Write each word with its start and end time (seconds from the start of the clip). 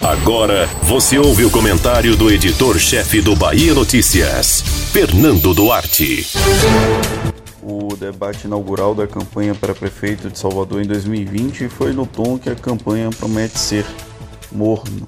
Agora 0.00 0.66
você 0.82 1.18
ouve 1.18 1.44
o 1.44 1.50
comentário 1.50 2.16
do 2.16 2.30
editor-chefe 2.30 3.20
do 3.20 3.36
Bahia 3.36 3.74
Notícias, 3.74 4.62
Fernando 4.92 5.54
Duarte. 5.54 6.26
O 7.62 7.94
debate 7.94 8.46
inaugural 8.46 8.94
da 8.94 9.06
campanha 9.06 9.54
para 9.54 9.74
prefeito 9.74 10.28
de 10.28 10.38
Salvador 10.38 10.82
em 10.82 10.86
2020 10.86 11.68
foi 11.68 11.92
no 11.92 12.06
tom 12.06 12.38
que 12.38 12.50
a 12.50 12.54
campanha 12.54 13.10
promete 13.10 13.58
ser 13.58 13.86
morno. 14.50 15.06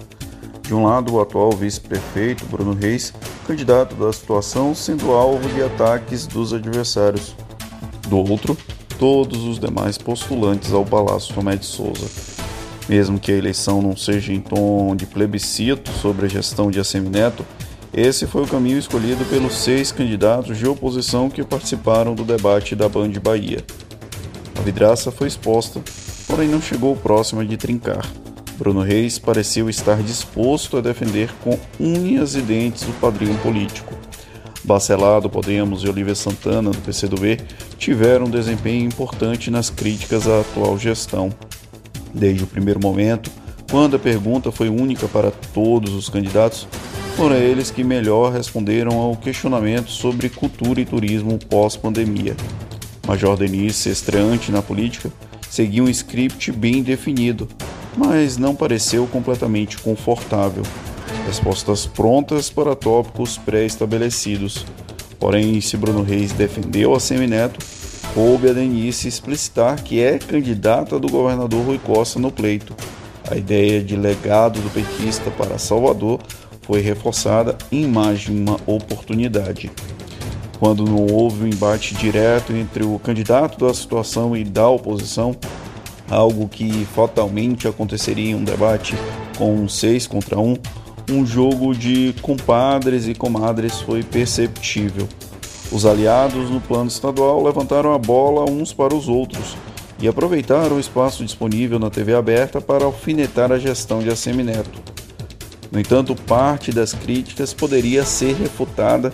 De 0.62 0.72
um 0.72 0.84
lado, 0.84 1.14
o 1.14 1.20
atual 1.20 1.52
vice-prefeito, 1.52 2.46
Bruno 2.46 2.72
Reis, 2.72 3.12
candidato 3.46 3.94
da 3.96 4.12
situação, 4.12 4.74
sendo 4.74 5.12
alvo 5.12 5.48
de 5.48 5.62
ataques 5.62 6.26
dos 6.26 6.52
adversários. 6.52 7.34
Do 8.08 8.18
outro, 8.18 8.56
todos 8.98 9.42
os 9.44 9.58
demais 9.58 9.98
postulantes 9.98 10.72
ao 10.72 10.84
Palácio 10.84 11.34
Tomé 11.34 11.56
de 11.56 11.66
Souza. 11.66 12.43
Mesmo 12.88 13.18
que 13.18 13.32
a 13.32 13.36
eleição 13.36 13.80
não 13.80 13.96
seja 13.96 14.32
em 14.32 14.40
tom 14.40 14.94
de 14.94 15.06
plebiscito 15.06 15.90
sobre 15.92 16.26
a 16.26 16.28
gestão 16.28 16.70
de 16.70 16.78
Assemineto, 16.78 17.44
esse 17.92 18.26
foi 18.26 18.42
o 18.42 18.48
caminho 18.48 18.78
escolhido 18.78 19.24
pelos 19.26 19.56
seis 19.56 19.92
candidatos 19.92 20.58
de 20.58 20.66
oposição 20.66 21.30
que 21.30 21.44
participaram 21.44 22.14
do 22.14 22.24
debate 22.24 22.74
da 22.74 22.88
Band 22.88 23.12
Bahia. 23.22 23.64
A 24.58 24.62
vidraça 24.62 25.10
foi 25.12 25.28
exposta, 25.28 25.80
porém 26.26 26.48
não 26.48 26.60
chegou 26.60 26.96
próxima 26.96 27.44
de 27.44 27.56
trincar. 27.56 28.04
Bruno 28.58 28.82
Reis 28.82 29.18
pareceu 29.18 29.68
estar 29.68 30.02
disposto 30.02 30.76
a 30.76 30.80
defender 30.80 31.32
com 31.42 31.58
unhas 31.78 32.34
e 32.34 32.40
dentes 32.40 32.82
o 32.82 32.92
padrinho 32.94 33.36
político. 33.38 33.94
Bacelado, 34.64 35.28
Podemos 35.28 35.82
e 35.82 35.88
Olívia 35.88 36.14
Santana, 36.14 36.70
do 36.70 36.78
PCdoB, 36.78 37.38
tiveram 37.78 38.26
um 38.26 38.30
desempenho 38.30 38.86
importante 38.86 39.50
nas 39.50 39.70
críticas 39.70 40.26
à 40.26 40.40
atual 40.40 40.78
gestão. 40.78 41.30
Desde 42.14 42.44
o 42.44 42.46
primeiro 42.46 42.80
momento, 42.80 43.30
quando 43.70 43.96
a 43.96 43.98
pergunta 43.98 44.52
foi 44.52 44.68
única 44.68 45.08
para 45.08 45.30
todos 45.30 45.92
os 45.92 46.08
candidatos, 46.08 46.68
foram 47.16 47.36
eles 47.36 47.70
que 47.70 47.82
melhor 47.82 48.32
responderam 48.32 48.96
ao 48.96 49.16
questionamento 49.16 49.90
sobre 49.90 50.28
cultura 50.28 50.80
e 50.80 50.84
turismo 50.84 51.38
pós-pandemia. 51.38 52.36
Major 53.06 53.36
Denise, 53.36 53.90
estreante 53.90 54.50
na 54.50 54.62
política, 54.62 55.10
seguia 55.50 55.82
um 55.82 55.88
script 55.88 56.50
bem 56.52 56.82
definido, 56.82 57.48
mas 57.96 58.36
não 58.36 58.54
pareceu 58.54 59.06
completamente 59.06 59.78
confortável. 59.78 60.62
Respostas 61.26 61.86
prontas 61.86 62.50
para 62.50 62.76
tópicos 62.76 63.38
pré-estabelecidos. 63.38 64.64
Porém, 65.18 65.60
se 65.60 65.76
Bruno 65.76 66.02
Reis 66.02 66.32
defendeu 66.32 66.94
a 66.94 67.00
Semineto, 67.00 67.64
coube 68.14 68.48
a 68.48 68.52
Denise 68.52 69.08
explicitar 69.08 69.82
que 69.82 70.00
é 70.00 70.18
candidata 70.18 71.00
do 71.00 71.10
governador 71.10 71.66
Rui 71.66 71.78
Costa 71.78 72.20
no 72.20 72.30
pleito. 72.30 72.72
A 73.28 73.34
ideia 73.34 73.82
de 73.82 73.96
legado 73.96 74.60
do 74.60 74.70
petista 74.70 75.32
para 75.32 75.58
Salvador 75.58 76.20
foi 76.62 76.80
reforçada 76.80 77.58
em 77.72 77.88
mais 77.88 78.20
de 78.20 78.30
uma 78.30 78.56
oportunidade. 78.66 79.70
Quando 80.60 80.84
não 80.84 81.06
houve 81.06 81.42
um 81.44 81.48
embate 81.48 81.94
direto 81.96 82.52
entre 82.52 82.84
o 82.84 83.00
candidato 83.00 83.58
da 83.66 83.74
situação 83.74 84.36
e 84.36 84.44
da 84.44 84.68
oposição, 84.68 85.34
algo 86.08 86.48
que 86.48 86.86
fatalmente 86.94 87.66
aconteceria 87.66 88.30
em 88.30 88.34
um 88.36 88.44
debate 88.44 88.94
com 89.36 89.52
um 89.56 89.68
seis 89.68 90.06
contra 90.06 90.38
um, 90.38 90.56
um 91.10 91.26
jogo 91.26 91.74
de 91.74 92.14
compadres 92.22 93.08
e 93.08 93.14
comadres 93.14 93.80
foi 93.80 94.04
perceptível. 94.04 95.08
Os 95.72 95.86
aliados 95.86 96.50
no 96.50 96.60
plano 96.60 96.88
estadual 96.88 97.42
levantaram 97.42 97.92
a 97.92 97.98
bola 97.98 98.48
uns 98.48 98.72
para 98.72 98.94
os 98.94 99.08
outros 99.08 99.56
e 99.98 100.06
aproveitaram 100.06 100.76
o 100.76 100.80
espaço 100.80 101.24
disponível 101.24 101.78
na 101.78 101.90
TV 101.90 102.14
aberta 102.14 102.60
para 102.60 102.84
alfinetar 102.84 103.50
a 103.50 103.58
gestão 103.58 104.00
de 104.00 104.10
Assemineto. 104.10 104.80
No 105.72 105.80
entanto, 105.80 106.14
parte 106.14 106.70
das 106.70 106.92
críticas 106.92 107.52
poderia 107.52 108.04
ser 108.04 108.34
refutada 108.34 109.12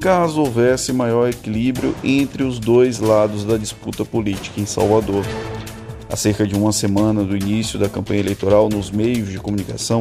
caso 0.00 0.40
houvesse 0.40 0.94
maior 0.94 1.28
equilíbrio 1.28 1.94
entre 2.02 2.42
os 2.42 2.58
dois 2.58 2.98
lados 3.00 3.44
da 3.44 3.58
disputa 3.58 4.02
política 4.02 4.58
em 4.58 4.64
Salvador. 4.64 5.26
Há 6.08 6.16
cerca 6.16 6.46
de 6.46 6.54
uma 6.54 6.72
semana 6.72 7.22
do 7.22 7.36
início 7.36 7.78
da 7.78 7.88
campanha 7.88 8.20
eleitoral 8.20 8.70
nos 8.70 8.90
meios 8.90 9.28
de 9.28 9.38
comunicação, 9.38 10.00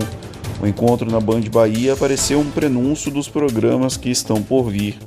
o 0.62 0.68
encontro 0.68 1.10
na 1.10 1.20
Band 1.20 1.42
Bahia 1.52 1.94
apareceu 1.94 2.40
um 2.40 2.50
prenúncio 2.50 3.12
dos 3.12 3.28
programas 3.28 3.96
que 3.96 4.10
estão 4.10 4.42
por 4.42 4.70
vir. 4.70 4.98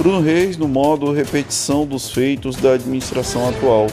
Bruno 0.00 0.22
Reis 0.22 0.56
no 0.56 0.66
modo 0.66 1.12
repetição 1.12 1.84
dos 1.84 2.10
feitos 2.10 2.56
da 2.56 2.72
administração 2.72 3.46
atual. 3.50 3.86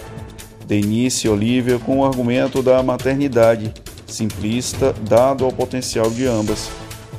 Denise 0.66 1.28
Olivia 1.28 1.78
com 1.79 2.00
o 2.00 2.06
argumento 2.06 2.63
da 2.63 2.81
maternidade, 2.81 3.73
simplista 4.06 4.94
dado 5.01 5.44
ao 5.44 5.51
potencial 5.51 6.09
de 6.09 6.25
ambas. 6.25 6.69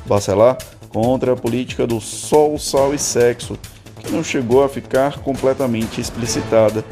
Bacelar 0.07 0.57
contra 0.87 1.33
a 1.33 1.35
política 1.35 1.85
do 1.85 2.01
sol, 2.01 2.57
sal 2.57 2.91
e 2.91 2.97
sexo, 2.97 3.59
que 3.99 4.11
não 4.11 4.23
chegou 4.23 4.63
a 4.63 4.69
ficar 4.69 5.19
completamente 5.19 6.01
explicitada. 6.01 6.83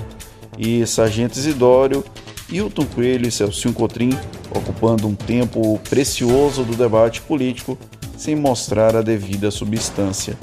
E 0.56 0.86
Sargento 0.86 1.40
Isidório 1.40 2.04
Hilton 2.48 2.86
Coelho 2.94 3.28
e 3.28 3.32
Celcinho 3.32 3.74
Cotrim 3.74 4.12
ocupando 4.52 5.08
um 5.08 5.16
tempo 5.16 5.80
precioso 5.90 6.64
do 6.64 6.76
debate 6.76 7.22
político 7.22 7.76
sem 8.16 8.36
mostrar 8.36 8.96
a 8.96 9.02
devida 9.02 9.50
substância. 9.50 10.38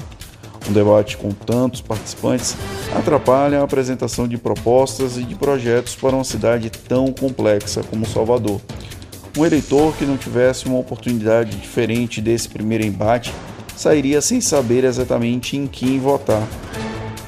Um 0.67 0.73
debate 0.73 1.15
com 1.17 1.31
tantos 1.31 1.79
participantes 1.79 2.57
atrapalha 2.95 3.59
a 3.59 3.63
apresentação 3.63 4.27
de 4.27 4.37
propostas 4.37 5.17
e 5.17 5.23
de 5.23 5.35
projetos 5.35 5.95
para 5.95 6.15
uma 6.15 6.23
cidade 6.23 6.69
tão 6.69 7.11
complexa 7.11 7.83
como 7.83 8.07
Salvador. 8.07 8.59
Um 9.37 9.45
eleitor 9.45 9.93
que 9.95 10.05
não 10.05 10.17
tivesse 10.17 10.65
uma 10.65 10.79
oportunidade 10.79 11.57
diferente 11.57 12.21
desse 12.21 12.49
primeiro 12.49 12.85
embate 12.85 13.33
sairia 13.75 14.21
sem 14.21 14.41
saber 14.41 14.83
exatamente 14.83 15.57
em 15.57 15.67
quem 15.67 15.99
votar. 15.99 16.47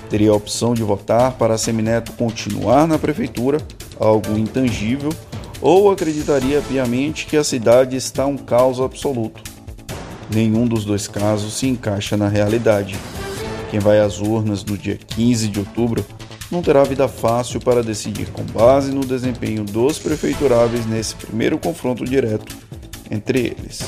Teria 0.10 0.32
a 0.32 0.36
opção 0.36 0.74
de 0.74 0.84
votar 0.84 1.34
para 1.34 1.56
a 1.56 1.58
Semineto 1.58 2.14
continuar 2.14 2.88
na 2.88 2.98
prefeitura 2.98 3.60
algo 4.00 4.38
intangível, 4.38 5.12
ou 5.60 5.92
acreditaria 5.92 6.62
piamente 6.62 7.26
que 7.26 7.36
a 7.36 7.44
cidade 7.44 7.96
está 7.96 8.26
um 8.26 8.38
caos 8.38 8.80
absoluto. 8.80 9.42
Nenhum 10.34 10.68
dos 10.68 10.86
dois 10.86 11.08
casos 11.08 11.58
se 11.58 11.68
encaixa 11.68 12.16
na 12.16 12.28
realidade. 12.28 12.96
Quem 13.70 13.80
vai 13.80 14.00
às 14.00 14.20
urnas 14.20 14.64
no 14.64 14.78
dia 14.78 14.98
15 14.98 15.48
de 15.50 15.60
outubro 15.60 16.06
não 16.50 16.62
terá 16.62 16.84
vida 16.84 17.08
fácil 17.08 17.60
para 17.60 17.84
decidir 17.84 18.28
com 18.28 18.44
base 18.44 18.92
no 18.92 19.02
desempenho 19.02 19.64
dos 19.64 20.00
prefeituráveis 20.00 20.86
nesse 20.86 21.16
primeiro 21.16 21.58
confronto 21.58 22.06
direto 22.06 22.56
entre 23.12 23.40
eles. 23.40 23.82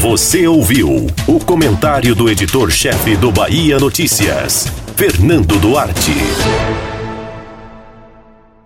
Você 0.00 0.46
ouviu 0.46 1.06
o 1.26 1.44
comentário 1.44 2.14
do 2.14 2.30
editor-chefe 2.30 3.16
do 3.16 3.30
Bahia 3.30 3.78
Notícias, 3.78 4.66
Fernando 4.96 5.58
Duarte. 5.58 6.89